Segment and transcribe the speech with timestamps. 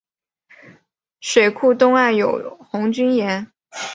[1.19, 3.51] 水库东岸有红军岩。